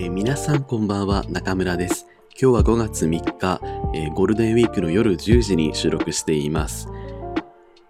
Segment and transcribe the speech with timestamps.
[0.00, 2.06] えー皆さんこんばんは、中村です。
[2.30, 3.60] 今日は5月3日、
[3.92, 6.88] えーゴールデンウィークの夜10時に収録しています。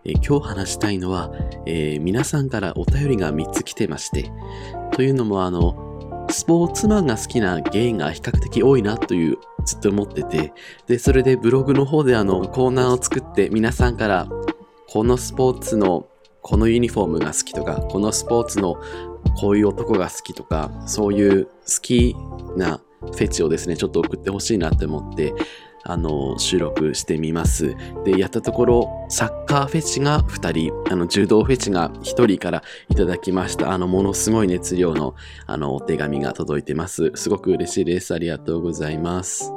[0.05, 1.31] えー今日話したいのは、
[1.67, 4.33] え皆さんからお便りが3つ来てまして、
[4.91, 10.53] というのもあの、スポーツマンが好きなゲイが比較的多いなというずっと思ってて、
[10.89, 14.29] で、それでブログの方であのコーナーを作って皆さんから
[14.89, 16.09] このスポーツの
[16.43, 18.81] このユニフォームが好きとか、このスポーツの
[19.41, 22.15] こういう男が好きとか、そういう好き
[22.57, 25.33] なフェチをですね、ちょっと送ってほしいなって思って、
[25.83, 27.75] あの、収録してみます。
[28.05, 33.73] で、やったところ、サッカーフェチが2人、あの、柔道フェチが1人からいただきました。
[33.73, 35.15] あの、ものすごい熱量の、
[35.47, 37.11] あの、お手紙が届いてます。
[37.15, 38.13] すごく嬉しいです。
[38.13, 39.55] ありがとうございます。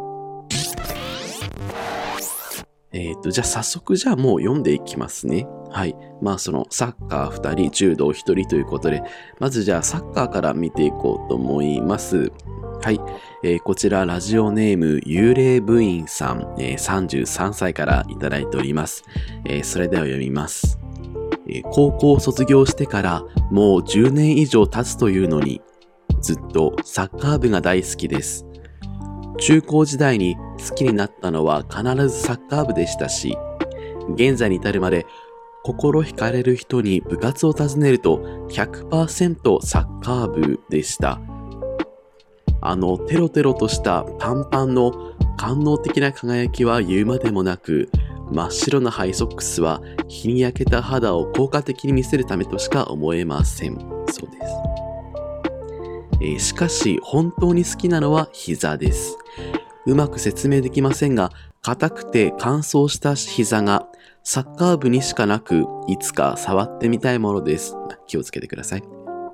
[2.94, 5.46] えっ、と、じゃあ早速じゃあもう読んでいきますね。
[5.74, 5.96] はい。
[6.22, 9.04] まあそのサッカー2人、柔道1人ということで、
[9.40, 12.32] まずじゃあサッカーから見ていこうと思います。
[12.82, 13.00] はい。
[13.44, 19.04] えーこちらラジオネーム幽霊部員さん、えー33歳からいただいております。
[19.46, 20.80] えーそれでは読みます。
[21.48, 25.62] えー高校を卒業してからもう10年以上経つというのに、
[26.22, 28.46] ずっとサッカー部が大好きです。
[29.40, 30.36] 中高時代に
[30.70, 33.36] 好きになったのは必ずサッカー部でしたし、
[34.16, 35.06] 現在に至るまで
[35.64, 41.22] 心惹かれる人に部活を尋ねると100%サッカー部でした。
[42.62, 47.90] あのテロテロとした短パンの官能的な輝きは言うまでもなく、
[48.32, 53.78] 真っ白なハイソックスは日に焼けた肌を効果的に見せるためとしか思えません。
[54.10, 54.54] そうです。
[56.22, 59.18] えーしかし本当に好きなのは膝です。
[59.86, 63.88] うまく説明できませんが、硬くて乾燥した膝が
[64.24, 67.76] サッカー部にしかなく、いつか触ってみたいものです。
[68.08, 68.84] 気をつけてください。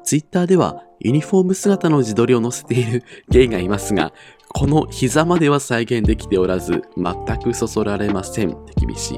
[0.03, 4.13] ツイッターではユニフォーム姿の自撮りを載せている ゲイがいますが、
[4.51, 8.57] この膝までは再現できておらず、全くそそられません。
[8.77, 9.15] 厳し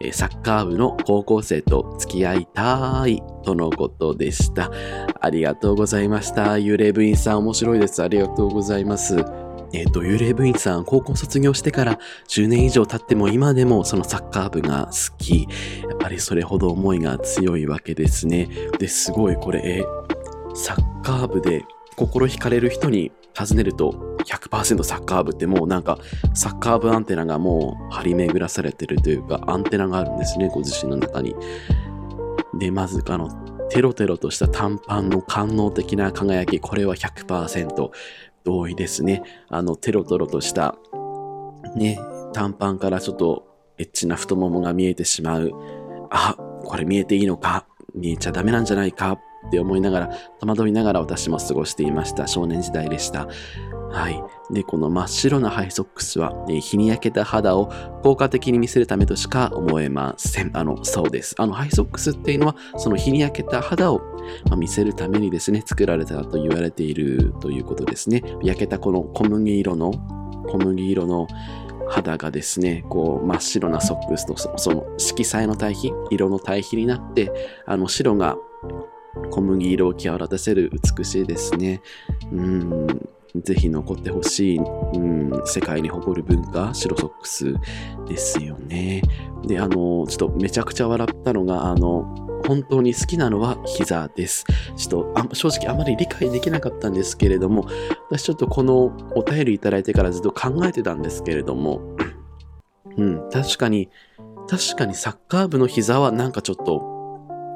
[0.00, 0.12] い。
[0.12, 4.70] サッカー部の高校生と付き合いたいとのことでした。
[5.20, 6.54] ありがとうございました。
[6.54, 8.02] 幽霊部員さん面白いです。
[8.02, 9.45] ありがとうございます。
[9.76, 11.98] えっ、と、幽霊部員さん、高校卒業してから
[12.28, 15.42] 10年以上経っても今でもそのサッカー部が好き。
[15.42, 18.48] やっぱりそれほど思いが強いわけですね。
[18.78, 19.84] で、すごいこれ、
[20.54, 25.98] サッカー部で心惹かれる人に尋ねると100%サッカー部ってもうなんか
[26.32, 31.36] サッカー部アンテナがもう張り巡らされてるというかアンテナがあるんですね、ご自身の中に。
[32.58, 33.28] で、まずあの、
[33.68, 37.90] テロテロとした短パンの官能的な輝き、これは100%
[38.46, 39.22] 同意ですね。
[39.48, 40.76] あの、テロテロとした、
[41.74, 41.98] ね、
[42.32, 43.44] 短パンからちょっと
[43.76, 45.50] エッチな太ももが見えてしまう。
[46.10, 47.66] あ、これ見えていいのか？
[47.94, 49.12] 見えちゃダメなんじゃないか？
[49.48, 52.26] って思いながら、戸惑いながら私も過ごしていました。
[52.26, 53.28] 少年時代でした。
[53.90, 54.22] はい。
[54.52, 57.70] で、この真っ白なハイソックスは、え日に焼けた肌を
[58.02, 60.56] 効果的に見せるためとしか思えません。
[60.56, 61.34] あの、そうです。
[61.38, 64.00] あの、ハイソックスっていうのは、その日に焼けた肌を、
[64.50, 68.22] ま見せるためにですね、作られたと言われているということですね。
[68.42, 69.92] 焼けたこの小麦色の、
[70.48, 71.26] 小麦色の
[71.88, 77.32] 肌がですね、こう真っ白なソックスとそその色彩の対比、色の対比になって、
[77.66, 78.36] あの白が
[79.30, 81.80] 小麦色を際立たせる美しいですね。
[82.32, 82.86] うん、
[83.36, 87.54] ぜひ残ってほしい、うん、世界に誇る文化、白ソックス
[88.06, 89.02] ですよね。
[89.46, 94.44] で、あの、ちょっとめちゃくちゃ笑ったのが、あの、本当に好きなのは膝です。
[94.76, 97.66] ちょっと正直あまり理解できなかったんですけれども、
[98.10, 101.80] 私ちょっとこのお便りいただいてからずっと考えてたんですけれども、
[102.96, 103.88] うん、確かに、
[104.48, 106.96] 確かにサッカー部の膝はなんかちょっと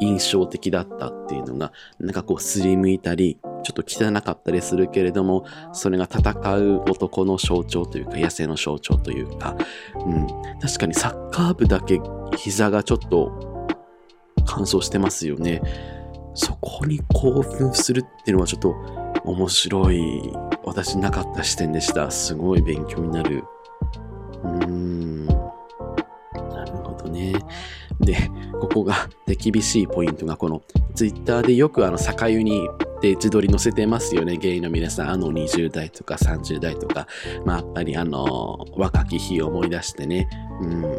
[0.00, 9.56] 印象的だったっていうのが、なんかこうすりむいたり、ちょっと汚かったりするけれども、それが戦う男の象徴というか、野生の象徴というか、
[10.06, 10.26] うん、
[10.60, 12.00] 確かにサッカー部だけ
[12.36, 13.49] 膝がちょっと
[14.46, 15.62] 乾燥してますよね。
[16.34, 18.74] そこに興奮するっていうのはちょっと
[19.24, 20.32] 面白い、
[20.64, 22.10] 私なかった視点でした。
[22.10, 23.44] すごい勉強になる。
[24.44, 25.26] うーん。
[25.26, 25.34] な
[26.64, 27.34] るほどね。
[28.00, 28.16] で、
[28.60, 30.62] ここが手厳しいポイントが、この
[30.94, 32.68] ツイッターでよくあの、酒湯に
[33.00, 35.10] で自撮り載せてますよね、ゲイの皆さん。
[35.10, 37.06] あの20代とか30代とか、
[37.44, 40.28] まあやっぱりあの、若き日を思い出してね、
[40.60, 40.98] うん。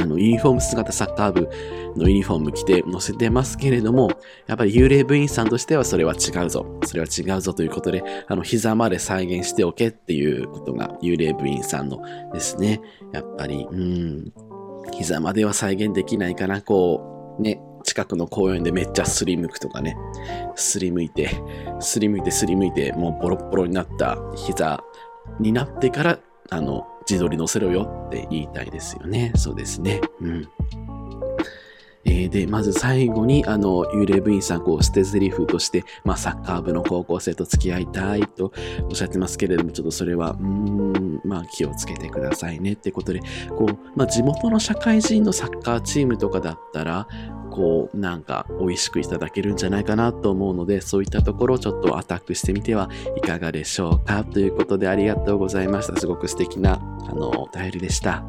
[0.00, 1.48] あの、ユニフォーム姿サッカー部
[1.96, 4.10] のユニフォーム着て載せてますけれども、
[4.46, 6.66] やっぱり幽霊部員さんとしてはそれは違うぞ。
[6.84, 12.00] それは違うぞということで、あの、膝まで再現しておけっていうことが幽霊部員さんの
[12.32, 12.80] ですね。
[13.12, 14.32] やっぱり、うん。
[14.92, 19.96] 膝までは再現できないかな、こう、ね、近くの公園でめっちゃすりむくとかね。
[20.56, 21.30] すりむいて、
[21.80, 24.82] すりむいてすりむいて、もうボロボロになった膝
[25.38, 26.18] になってから、
[26.50, 29.32] あの、自撮り乗せろよって言いたいですよね。
[29.36, 30.00] そうですね。
[30.20, 30.48] うん。
[32.06, 38.52] えー、で、まず最後に、あの、幽霊部員さん、こう、捨て台詞として、まあ、サッカー部の高校生と付き合いたいと
[38.84, 43.20] おっしゃってますけれども、ちょっとそれは、うん、まあ、気をつけてくださいねってことで、
[43.56, 47.08] こう、まあ、地元の社会人のサッカーチームとかだったら、
[47.54, 55.96] こう、なんか、美味しくいただけるんじゃないかなと思うので、そういったところをちょっとアタックしてみてはいかがでしょうかということで、ありがとうございました。
[55.96, 58.24] すごく素敵な、あの、お便りでした。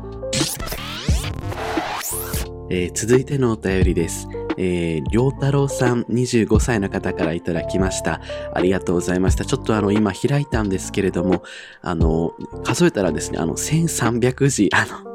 [2.69, 4.27] えー、続いてのお便りです。
[4.57, 8.21] えー、りょうたろうさん25歳の方からいただきました。
[8.53, 9.43] ありがとうございました。
[9.43, 11.41] ちょっとあの、今開いたんですけれども、
[11.81, 15.14] あの、数えたらですね、あの、1300字、あの、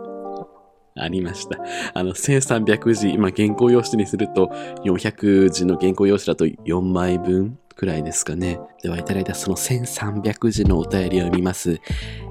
[0.96, 1.58] ありました。
[1.94, 4.50] あの、1300字、今原稿用紙にすると、
[4.84, 8.58] 400字の原稿用紙だと4枚分くらいですかね。
[8.82, 11.80] では、いただいたその1300字のお便りを読みます。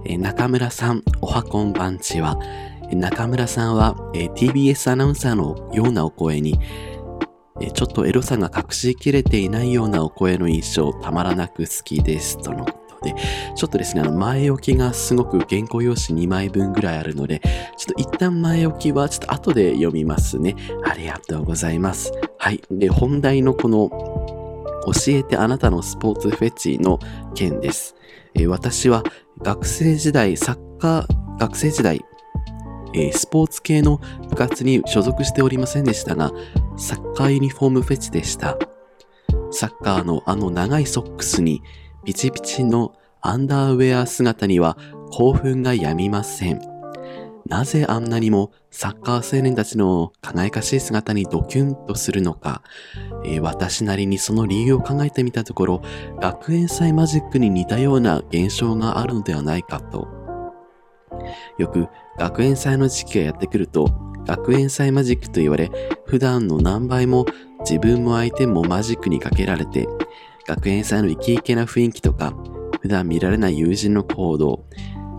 [0.05, 2.37] え、中村さん、おはこんばんちは、
[2.91, 6.59] 中村さんは、えー、TBS アナウンサーのようなお声に、
[7.61, 12.37] えー、ちょっとエロさが隠しきれていないようなお声の印象、たまらなく好きです。
[12.41, 12.65] との
[12.99, 13.15] ことで、
[13.55, 17.41] ちょっとですね、あの、前置きがすごく原稿用紙2枚分ぐらいあるので、
[17.77, 20.55] ちょっと一旦前置きはちょっと後で読みますね。
[20.83, 22.11] ありがとうございます。
[22.37, 22.61] はい。
[22.69, 23.89] で、本題のこの、
[24.85, 26.99] 教えてあなたのスポーツフェチの
[27.35, 27.95] 件です。
[28.33, 29.03] えー、私は
[29.41, 32.01] 学生時代、サッカー、学生時代、
[32.93, 33.99] えー、スポーツ系の
[34.29, 36.31] 部活に所属しておりませんでしたが、
[36.77, 38.57] サッカーユニフォームフェチでした。
[39.51, 41.61] サッカーのあの長いソックスに
[42.05, 44.77] ピチピチのアンダーウェア姿には
[45.11, 46.61] 興奮がやみません。
[47.45, 52.61] なぜあんなにもサッカー青年たちの輝かしい姿にドキュンとするのか、
[53.25, 55.81] えー、私なりにその理由を考えてみたところ、
[56.21, 60.07] 学園祭マジックに似たような現象があるのではないかと。
[61.57, 61.87] よく
[62.17, 63.89] 学園祭の時期がやってくると、
[64.25, 65.71] 学園祭マジックと言われ、
[66.05, 67.25] 普段の何倍も
[67.61, 69.87] 自分も相手もマジックにかけられて、
[70.49, 72.33] 学園祭のイケイケな雰囲気とか、
[72.81, 74.65] 普段見られない友人の行動、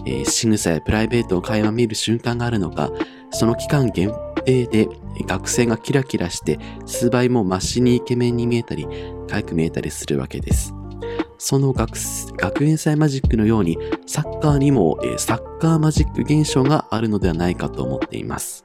[0.05, 2.91] えー、仕草やプライベートを垣間見る瞬間があるのか、
[3.31, 4.12] その期間限
[4.44, 4.88] 定で
[5.29, 8.88] 学生がキラキラして数倍もマシにイケメンに見えたり、
[9.29, 10.75] 可愛く見えたりするわけです。
[11.38, 11.97] その学
[12.37, 18.65] 学園祭マジックのようにサッカーにも、えー、サッカーマジック現象があるのではないかと思っています。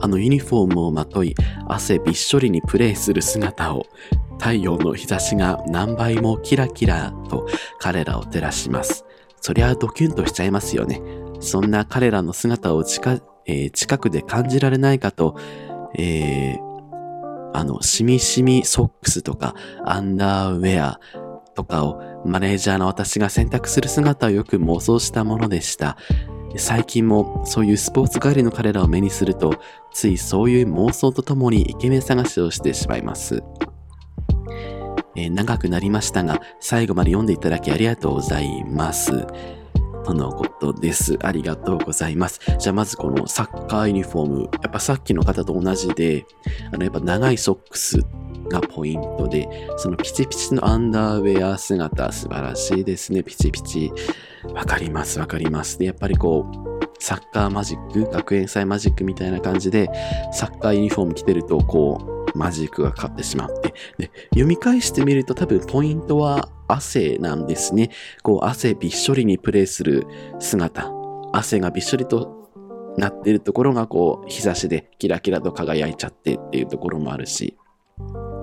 [0.00, 1.34] あのユニフォームをまとい
[1.66, 3.86] 汗びっしょりにプレイする姿を
[4.38, 7.46] 太陽の日差しが何倍もキラキラと
[7.78, 9.04] 彼らを照らします。
[9.40, 11.00] そりゃドキュンとしちゃいますよね。
[11.40, 15.36] そんな彼らの姿を近,、えー、近くで感じられないかと、
[15.96, 19.54] えー、あの、しみしみソックスとか
[19.84, 21.00] アンダーウェア
[21.54, 25.96] とかをマネージャーの私が選択する姿をよく妄想したものでした。
[26.58, 29.54] 最近もそういうスポーツ帰りの彼らを目にすると、
[29.92, 33.42] ついそういう妄想とともにイケメン探しをしてしまいます。
[35.16, 39.26] えー、長くなりましたが、最後まで読んでいただきありがとうございます。
[40.04, 41.18] とのことです。
[41.22, 42.40] ありがとうございます。
[42.58, 44.42] じゃあまずこのサッカーユニフォーム。
[44.62, 46.24] やっぱさっきの方と同じで、
[46.72, 47.98] あのやっぱ長いソックス
[48.48, 53.24] がポイントで、そのピチピチのアンダーウェア姿素晴らしいですね。
[53.24, 53.92] ピチピチ。
[54.54, 55.76] わかります、わかります。
[55.76, 59.90] で、やっぱりこう、サッカーマジック、学園祭マジックみたいな感じで、
[60.32, 63.74] サッカーユニフォーム着てると、こう、マジックがかかってしまって。
[63.98, 67.90] で、読み返してみると多分ポイントは汗なんですね。
[68.22, 70.06] こう汗びっしょりにプレイする
[70.38, 70.90] 姿。
[71.32, 72.50] 汗がびっしょりと
[72.98, 77.56] なってるところがこう日差しでキラキラと輝いちゃってっていうところもあるし。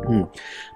[0.07, 0.29] うん。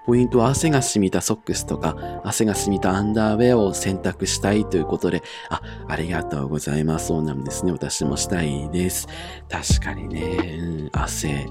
[0.05, 7.07] ポイントは汗が染みたソックスとか、汗が染みたアンダーウェアを選択したいということで、あ、ありがとうございます。
[7.07, 7.71] そうなんですね。
[7.71, 9.07] 私もしたいです。
[9.49, 11.47] 確かにね、うん、汗。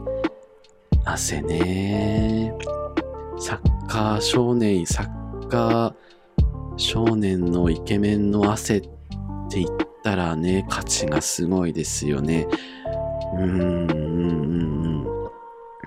[1.04, 2.52] 汗ね。
[3.38, 5.94] サッカー少年、サッカー
[6.78, 8.80] 少年のイケメンの汗っ
[9.50, 9.68] て言っ
[10.02, 12.46] たらね、価値がすごいですよね。
[13.34, 14.65] うん、うん、うん。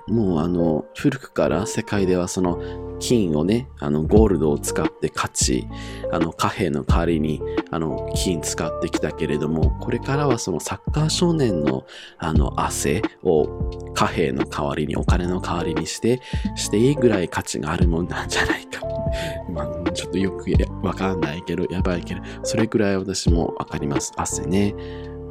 [0.09, 2.59] もうあの、古くから世界ではその
[2.99, 5.67] 金をね、あの、ゴールドを使って勝ち、
[6.11, 11.85] あの、貨幣の代わりに、あの、金使ってきたけれども、これからはそのサッカー少年の、
[12.17, 13.47] あの、汗を
[13.93, 16.21] 貨幣の代わりに、お金の代わりにして、
[16.55, 18.81] していいぐらい価値があるもんなんじゃないか。
[19.49, 20.45] まあ、ちょっとよく
[20.83, 24.11] わかんないけど、やばいけど、それくらい私もわかります。
[24.15, 24.75] 汗ね。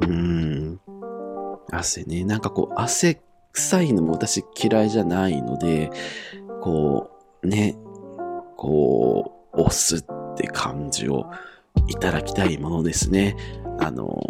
[0.01, 0.79] うん。
[1.71, 2.23] 汗ね。
[2.23, 3.21] なんかこう、汗
[3.53, 5.89] 臭いのも私嫌いじゃないので、
[6.61, 7.11] こ
[7.43, 7.77] う、ね、
[8.55, 10.03] こう、押すっ
[10.35, 11.25] て感じを
[11.87, 13.35] いただきたいものですね。
[13.79, 14.21] あの、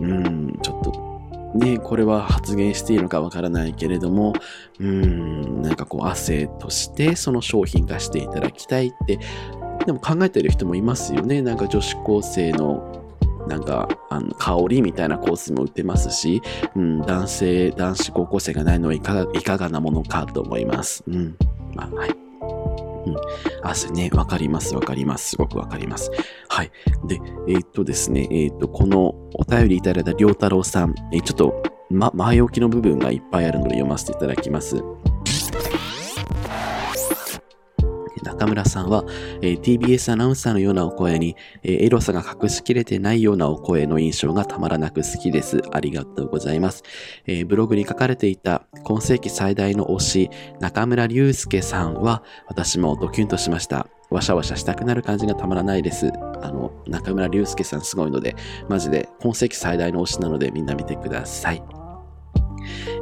[0.00, 4.34] うん、ちょっと、ね、これは発言していいのかわからないけれども、
[4.78, 9.18] うん、なんかこう、汗としてその商品化していただきたいって、
[9.84, 11.42] でも考えてる人もいますよね。
[11.42, 13.05] なんか女子高生の
[13.46, 16.42] なんか、あの、香りみたいなコースも売ってますし、
[16.74, 21.04] うん、男性、男子高校生がないのはいかが、いかがなものかと思います。
[21.06, 21.36] うん。
[21.74, 22.10] まあ、はい。
[22.10, 23.16] うん。
[23.62, 25.30] 汗ね、わかります、わかります。
[25.30, 26.10] すごくわかります。
[26.48, 26.70] はい。
[27.06, 34.82] で、えー、っとですね、えー、っと、このお便りいただいたりょうたろうさん、えー、ちょっと、ま、前置きの部分がいっぱいあるので読ませていただきます。
[38.36, 39.04] 中村さんは、
[39.40, 45.62] えー、TBS アナウンサーのようなお声に、えー、エロさが隠しきれてないようなお声の印象がたまらなく好きです。
[45.72, 46.82] ありがとうございます。
[47.26, 53.88] えー、ブログに書かれていた今世紀最大の推し、中村隆介さんは、私もドキュンとしました。
[54.10, 56.12] わしゃわしゃしたくなる感じがたまらないです。
[56.42, 58.36] あの、中村隆介さんすごいので、
[58.68, 61.75] マジで今世紀最大の推しなのでみんな見てください。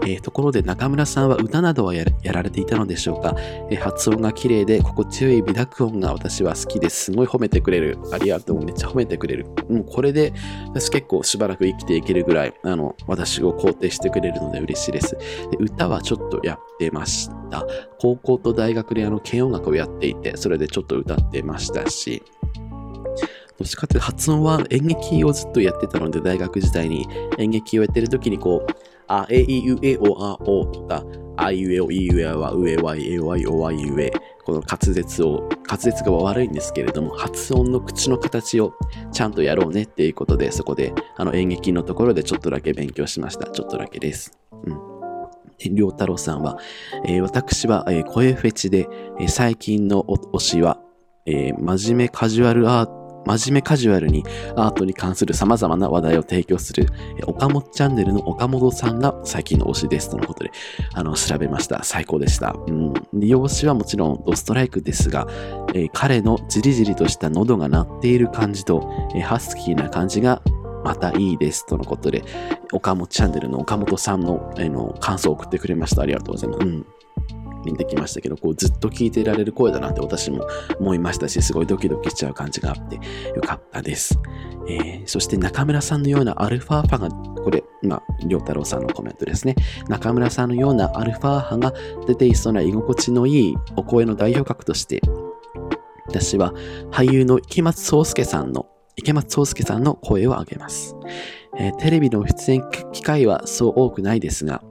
[0.03, 3.35] えー、ところで中村さんは歌などはやられていたのでしょうか、
[3.71, 7.05] えー、発音が綺麗で心地よい微濁音が私は好きです。
[7.05, 7.99] すごい褒めてくれる。
[8.13, 8.65] ありがとう。
[8.65, 9.47] めっちゃ褒めてくれる。
[9.69, 10.33] もうこれで
[10.69, 15.17] 私結構しばらく生きていけるぐらい、あの、私を肯定してくれるので嬉しいです。
[15.51, 17.67] で歌はちょっとやってました。
[17.99, 22.23] 高校と大学であの軽音楽をやっていて、それでちょっと歌ってましたし、
[23.59, 27.07] どっちかっていうと発音は演劇をずっとやってたので、大学時代に
[27.39, 31.05] 演劇をやってる時にこう、あ、え、い、う、え、お、あ、おとか、
[31.37, 34.13] あいうえお、いうえは、うえわ、えわい、おわいうえ。
[34.45, 38.75] この滑舌を、滑舌が悪いんですけれども、発音の口の形を
[39.13, 43.51] ちゃんとやろうねっていうことで、そこで、あの演劇のところでちょっとだけ勉強しました。
[43.51, 44.33] ちょっとだけです。
[44.65, 44.95] うん。
[45.59, 46.59] りょうたろうさんは、
[47.07, 50.79] えー、私は、えー、声フェチで、えー、最近の推しは、
[51.27, 54.25] え、真面目カジュアルアート、真面目カジュアルに
[54.57, 56.89] アートに関する様々な話題を提供する、
[57.27, 60.51] 岡本チャンネルの岡本さんが最近の推しですとのことで、
[60.93, 61.83] あの、調べました。
[61.85, 62.55] 最高でした。
[62.67, 62.93] うん。
[63.13, 65.27] 利用詞はもちろんドストライクですが、
[65.75, 70.43] えー、彼のじりじりとした喉が鳴っている感じと、えー、ハスキーな感じが
[70.85, 72.25] またいいですとのことで、
[72.73, 76.03] 岡本チャンネルの岡本さんの,、えー、の感想を送ってくれました。
[76.03, 76.61] ありがとうございます。
[76.61, 76.87] うん。
[77.65, 80.47] 見てきましたけど、こうずっと聞いていられる声だなって私も
[80.79, 84.19] 思いましたし、すごいドキドキしちゃう感じがあってよかったです。
[84.69, 89.55] えー、そして中村さんのようなアルファファが、これ、まあ、りょうたろうさんのコメントですね。
[89.89, 91.73] 中村さんのようなアルファ派が
[92.07, 95.03] 出ていそうな居心地のいいお声の代表格として、
[96.07, 96.53] 私は
[96.91, 98.67] 俳優の池松壮介さんの
[98.97, 100.97] 池松壮介さんの声を上げます。
[101.57, 104.63] えー、テレビの出演機会はそう多くないですが、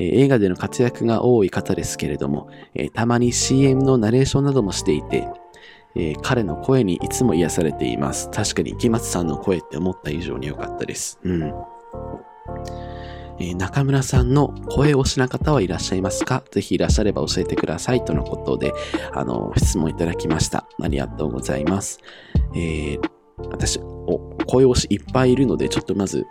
[0.00, 5.28] えー、映画での活躍が多い方ですけれども、えー、たまに CM のナレーションなどもしていて、
[5.94, 8.30] えー、彼の声にいつも癒されています。
[8.30, 11.18] 確かに池松さんの声って思った以上に良かったです。
[11.22, 11.52] うん。
[13.38, 16.44] え、中村さんの声推しな方はいらっしゃいますか？
[16.50, 18.72] ぜひいらっしゃれば教えてくださいとのことで、
[19.12, 20.66] あの、質問いただきました。
[20.80, 22.00] ありがとうございます。
[22.54, 23.00] えー、
[23.50, 26.26] 私、お、声推しいっぱいいるので、ちょっとまず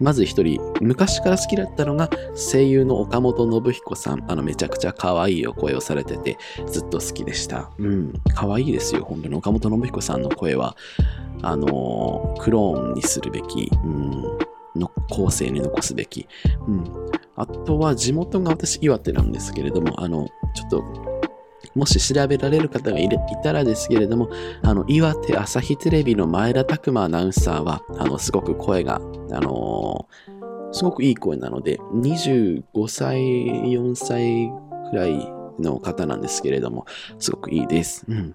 [0.00, 4.30] まず一人、昔から好きだったのが声優の岡本信彦さん。
[4.30, 7.70] あの、めちゃくちゃ可愛いお声をされてて、ずっと好きでした。
[7.78, 9.34] うん、可愛いですよ、本当に。
[9.34, 10.76] 岡本信彦さんの声は、
[11.42, 14.22] あのクローンにするべき、うん、
[14.78, 16.28] の後世に残すべき。
[16.66, 16.84] うん。
[17.36, 21.15] あとは地元が私岩手なんですけれども、あの、ちょっと
[21.76, 23.08] もし調べられる方がい
[23.42, 24.30] たらですけれども、
[24.62, 28.98] あの、岩手朝日テレビの前田拓馬アナウンサーは、あの、すごく声が、あ
[29.40, 34.50] のー、すごくいい声なので、25歳、4歳
[34.90, 36.86] くらいの方なんですけれども、
[37.18, 38.06] すごくいいです。
[38.08, 38.34] うん。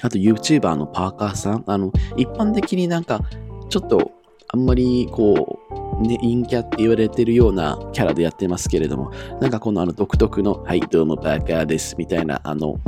[0.00, 3.20] あと YouTuber のパーカーさん、あの、一般的になんか、
[3.68, 4.12] ちょっと、
[4.48, 5.53] あんまりこう、
[6.00, 9.10] ね、陰キャって言われてるようなキャラでやってますけれども、
[9.40, 12.78] なんかこのあの独特の、はい、どうもバカです、みたいな、あの、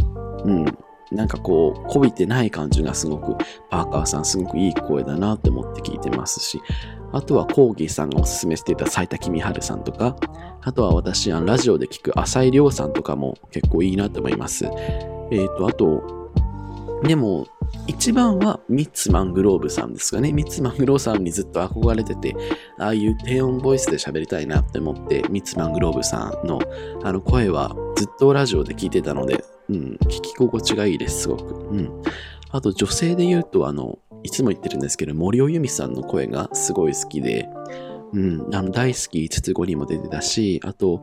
[0.44, 0.64] うん、
[1.12, 3.36] なんかこう、こびてない感じがすごく、
[3.70, 6.60] パーカーさんすごくいい声だなって思って聞いてますし、
[7.12, 10.16] あとはコーギーさんがおすすめしていた斉田君春さんとか、
[10.62, 14.64] あとは私、あのラジオで聞く浅井亮さんとかも結構いいなと思います。
[14.64, 16.25] えっ、ー、と、あと、
[17.02, 17.46] でも、
[17.86, 20.32] 一番はミッツ・マングローブさんですかね。
[20.32, 22.34] ミッツ・マングローブさんにずっと憧れてて、
[22.78, 26.60] ああいう低音ボイスで喋りたいなって思って、ミッツ・マングローブさんの
[27.02, 31.54] あの声はずっとラジオで聞いてたので、うん、聞き心地がいいです、すごく。
[31.70, 32.02] うん。
[32.50, 37.48] あと女性で言うと、あの、いつも言ってるんですけど、森尾由美さんの声がすごい好きで、
[38.12, 41.02] うん、あの、大好き5つ子にも出てたし、あと、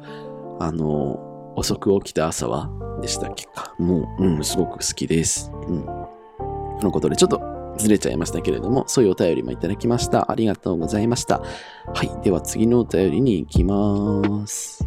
[0.60, 2.70] あの、遅く起きた朝は
[3.02, 3.76] でしたっけか。
[3.78, 5.52] もう、うん、すごく好きです。
[5.68, 5.86] うん。
[5.86, 7.42] とのことで、ちょっと
[7.78, 10.32] ずれちゃいましたけれども、そういうお便りもいただきました。
[10.32, 11.40] ありがとうございました。
[11.40, 12.24] はい。
[12.24, 14.86] では次のお便りに行きます。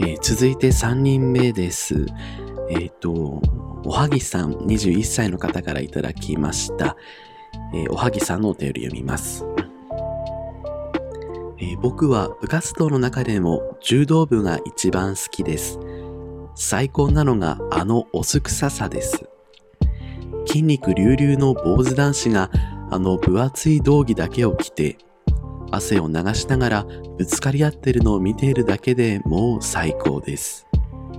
[0.00, 2.06] えー、続いて3人目です。
[2.70, 3.40] えっ、ー、と、
[3.84, 6.96] おはぎさん、21歳の方からいただきました。
[7.74, 9.44] えー、おはぎさんのお便り読みます。
[11.62, 15.78] えー、僕は部活動の中でも柔道部が一番好きです。
[16.56, 19.28] 最高なのがあのおすくささです。
[20.46, 22.50] 筋肉隆々の坊主男子が
[22.90, 24.98] あの分厚い道着だけを着て
[25.70, 30.66] 汗を流しながらぶつかり合ってるのを見ているだけでもう最高です。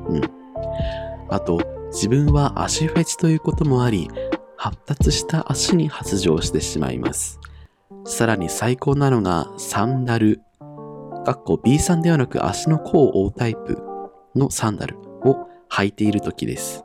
[0.10, 0.22] うん。
[1.30, 1.62] あと、
[1.94, 4.10] 自分は足フェチということもあり、
[4.58, 7.40] 発達した足に発情してしまいます。
[8.06, 10.42] さらに最高なのがサンダル。
[11.26, 13.82] かっこ B さんではなく足の甲を覆うタイプ
[14.36, 16.84] のサンダルを履いている時です。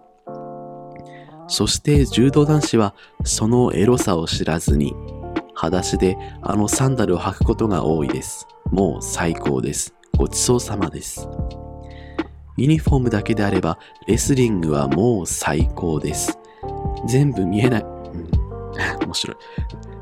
[1.48, 2.94] そして柔道男子は
[3.24, 4.94] そのエロさを知らずに、
[5.54, 8.46] 裸足であのサンダルを履くことが多いです。
[8.70, 9.94] もう最高です。
[10.16, 11.28] ごちそうさまです。
[12.56, 16.38] ユニフォームだけであれば、レスリングはもう最高です。
[17.08, 17.82] 全部見えない。
[17.82, 18.30] うん、
[19.04, 19.36] 面白い。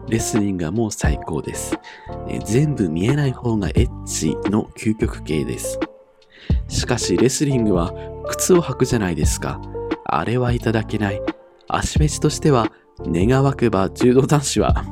[0.08, 1.76] レスリングはもう最高です。
[2.28, 5.78] え全部見えない方がエッチの究極系です。
[6.68, 7.92] しかしレスリングは
[8.28, 9.60] 靴を履くじゃないですか。
[10.04, 11.20] あれはいただけない。
[11.68, 12.70] 足フェチとしては、
[13.00, 14.84] 願わくば柔道男子は、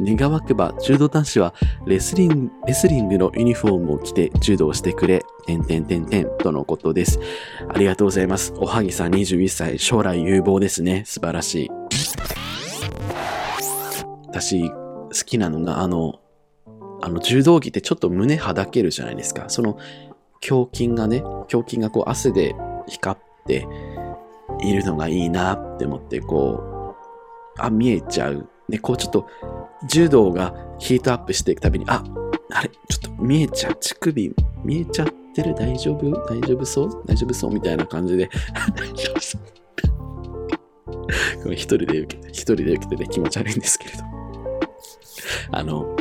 [0.00, 1.54] 願わくば柔道男子は
[1.86, 7.20] レスリング、レスリングのユニフォームを着て柔道してくれ、てんてんてんてんとのことです。
[7.68, 8.52] ありがとうございます。
[8.58, 11.04] おはぎさん21歳、将来有望ですね。
[11.06, 11.75] 素晴らしい。
[14.40, 16.20] 私、好きなのが、あの、
[17.02, 19.44] あの、柔道着ってちょっと胸はだけるじゃないですか。
[19.48, 19.78] その、
[20.48, 21.22] 胸筋がね、
[21.52, 22.54] 胸筋がこう汗で
[22.86, 23.66] 光って
[24.62, 26.94] いるのがいいなって思って、こ
[27.58, 28.48] う、あ、見えちゃう。
[28.68, 29.26] ね、こうちょっと、
[29.88, 32.02] 柔道がヒートアップしていくたびに、あ、
[32.50, 33.76] あれ、ちょっと見えちゃう。
[33.80, 36.10] 乳首見えちゃってる大丈夫？
[36.26, 37.02] 大丈夫そう？
[37.06, 37.52] 大丈夫そう？
[37.52, 38.28] みたいな感じで、
[38.74, 39.42] 大丈夫そう。
[41.42, 44.15] これ一人で受けて、一人で受けてて気持ち悪いんですけれど。
[45.50, 45.96] あの、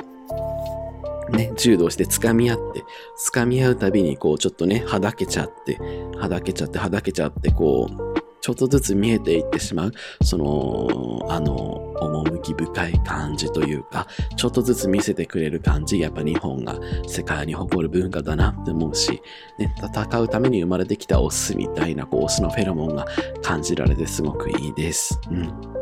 [1.31, 2.83] ね、柔道して掴み合って、
[3.31, 5.79] 掴み合うたびにこうちょっとね、はだけちゃって、
[6.17, 9.91] はだけちゃって、はだけちゃって、こう、ちょっとずつ見えていってしまう、
[10.23, 19.19] その、あの、趣深い感じというか、ちょっとずつ見せてくれる感じ、やっぱ日本が世界に誇る文化だなって思うし、
[19.57, 23.07] ね、戦うために生まれてきたオスみたいな、こう、オスのフェロモンが
[23.41, 25.19] 感じられてすごくいいです。
[25.31, 25.74] うん。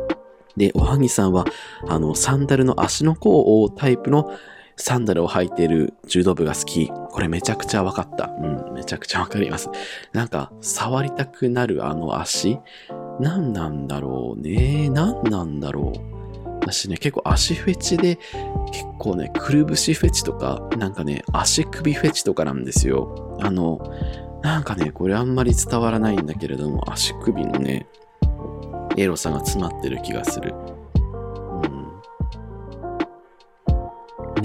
[0.56, 1.44] で、おはぎさんは、
[1.88, 4.30] あの、サンダルの足の甲を覆うタイプの
[4.76, 6.88] サンダルを履いている柔道部が好き。
[6.88, 8.26] これめちゃくちゃわかった。
[8.26, 9.70] うん、めちゃくちゃわかります。
[10.12, 12.58] なんか、触りたくなるあの足
[13.20, 14.90] 何なんだろうね。
[14.90, 16.14] 何なんだろう。
[16.60, 18.18] 私ね、結構足フェチで、
[18.72, 23.38] 結構ね、くるぶしフェチとか、なんかね、足首フェチとかなんですよ。
[23.40, 23.80] あの、
[24.42, 27.86] なんかね、これあんまり伝わらないんだけれども、足首のね、
[28.96, 30.54] エロさが詰まってる気がする。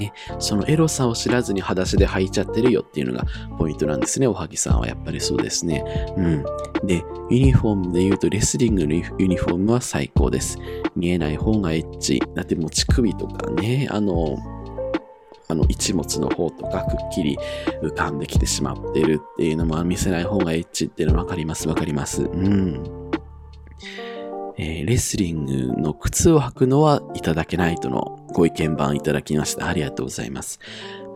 [0.00, 3.26] ね、そのエロさを知らずに裸足で履いちゃってるよっていうのが
[3.58, 5.84] ポイントなんですね、おはぎさんはやっぱりそうですね。
[6.16, 6.44] うん。
[6.86, 10.58] で、ユニフォームで言うとレスリングのユニフォームは最高です。
[10.96, 12.20] 見えない方がエッチ。
[12.34, 14.38] だってもう乳首とかね、あの、
[15.48, 17.36] あの一物の方とかくっきり
[17.82, 22.22] 浮かんできてしまってるっていうのも見せない方がエッチっていうのわかりますわかります。
[22.22, 22.99] うん。
[24.62, 29.66] えー、レスリングの靴を履くのはいただけないとのご意見番いただきました。
[29.66, 30.60] ありがとうございます。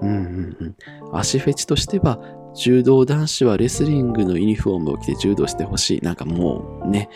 [0.00, 0.76] うんうんうん。
[1.12, 2.18] 足フェチとしては、
[2.56, 6.00] 柔道男子はレスリングのユニフォームを着て柔道してほしい。
[6.00, 7.10] なんかもうね、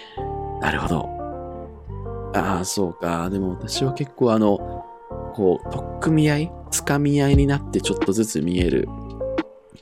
[0.61, 1.09] なるほど。
[2.35, 3.31] ああ、そうか。
[3.31, 4.85] でも私は結構あの、
[5.33, 8.87] こう、取っ組み合い掴み合いになってちょっとずつ見える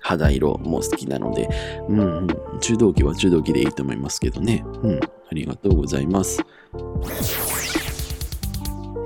[0.01, 1.49] 肌色も好きなので、
[1.89, 2.27] うんうん、
[2.61, 4.65] 柔道着は柔道着でいいと思いますけどね。
[4.83, 6.43] うん、ありがとうございます。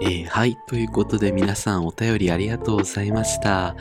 [0.02, 0.56] えー、はい。
[0.66, 3.76] ということで皆さんお便りありがとうございました。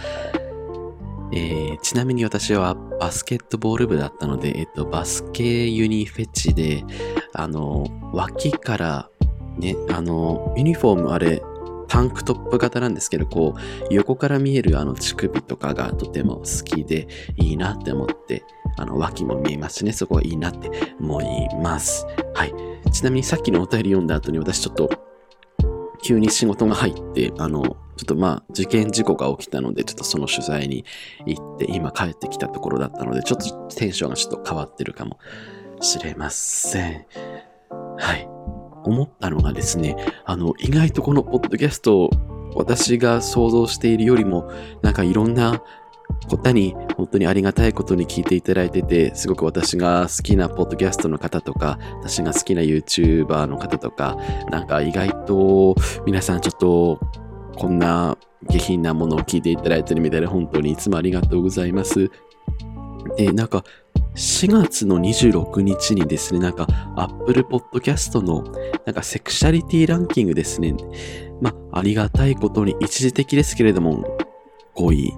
[1.32, 6.84] えー、ちなみに私はバスケットボール部だったので、えっと、バスケユニフェチで、
[7.34, 9.10] あの、脇から
[9.58, 11.42] ね、あの、ユニフォームあれ、
[11.90, 18.44] タンクトップ型なんですけど、こう、横から見えるあの乳首とかがとても好きでいいなって思って、
[18.78, 21.26] あの、脇も見えますしね、そこはいいなって思い
[21.62, 22.06] ます。
[22.34, 22.54] はい。
[22.92, 24.90] ちなみにさっきのお便り読んだ後に私ちょっと
[26.02, 30.86] 急に仕事が入って、あの、ちょっとまあ、事件事故が起きたので、ちょっとその取材に
[31.26, 35.20] 行って、今帰ってきたところだったので、ちょっとテンションがちょっと変わってるかも
[35.82, 37.06] しれません。
[37.98, 38.30] はい。
[38.84, 42.10] 思ったのがですね、あの、意外とこのポッドキャスト、
[42.56, 44.50] 私が想像しているよりも、
[44.82, 45.62] なんかいろんな
[46.30, 54.18] 方に本当にありがたいことに聞いていただいてて、すごく私が好きなポッドキャストの方とか、私が好きな YouTuber の方とか、
[54.50, 57.00] なんか意外と皆さんちょっと
[57.58, 58.18] こんな
[58.50, 62.10] 下品なものを聞いていただいてるみたいで本当にいつもありがとうございます。
[63.18, 63.64] で、なんか
[64.20, 68.44] 4月の26日にですね、なんか Apple Podcast の
[68.86, 70.76] なんかセクシャリティランキングですね。
[71.40, 74.04] まあ、ありがたいことに一時的ですけれども、
[74.76, 75.14] 5位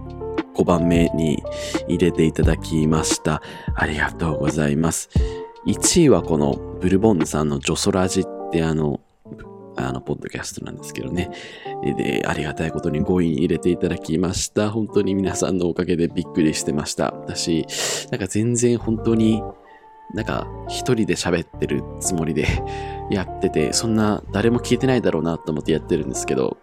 [0.56, 1.42] 5番目に
[1.88, 3.42] 入れていただきました。
[3.74, 5.10] ありがとうございます。
[5.66, 9.00] 1位はこのブルボンヌさんのジョソラジってあの、
[9.90, 11.30] あの、ポッドキャストなんですけどね。
[11.98, 14.70] で、ありがたいことに5位に入れていただきました。
[14.70, 17.12] 本当に皆さんのおかげでびっくりしてました。
[17.12, 17.66] 私、
[18.12, 19.42] なんか全然本当に
[20.14, 22.46] なんか一人で喋ってるつもりで
[23.10, 26.58] やってて、そんな誰も聞いてないだろうなと思ってやってるんですけど、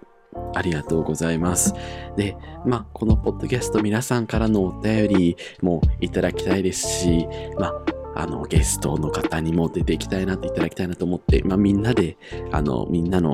[0.55, 1.75] ありがとうございます。
[2.17, 7.27] で、まあ、このポッドキャスト皆さんからのお便りもいただきたいですし、
[7.59, 12.19] まあ、あの、ゲストの方にも出ていきたいなといただきたいなと思って、まあ、みんなで、
[12.51, 13.33] あの、みんなの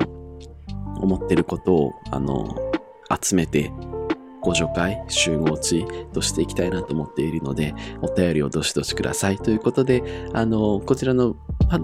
[1.01, 2.55] 思ってることを、あの、
[3.21, 3.71] 集めて、
[4.41, 9.37] ご助会、集合地としていきたいなと思っているので、お便りをどしどしください。
[9.37, 11.35] ということで、あの、こちらの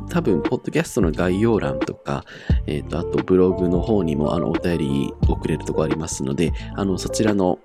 [0.10, 2.24] 多分、ポッドキャストの概要欄とか、
[2.68, 7.58] えっ、ー、と、あとブログの方にも、あの、お便り送れるとこありますので、あの、そちらの、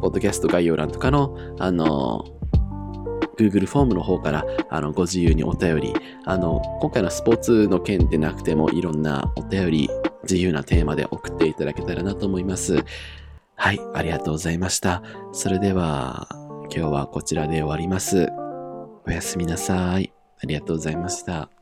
[0.00, 2.35] ポッドキャスト概要欄とかの、あの、
[3.38, 5.94] Google フォームの方から、あの、ご自由にお便り、
[6.24, 9.90] あの、今回のスポーツの件でなくても、いろんなお便り、
[10.22, 12.84] 自由なテーマで送っていただけたらなと思います。
[13.54, 15.02] はい、ありがとうございました。
[15.32, 16.28] それでは、
[16.74, 18.28] 今日はこちらで終わります。
[19.06, 20.12] おやすみなさい。
[20.42, 21.55] ありがとうございました。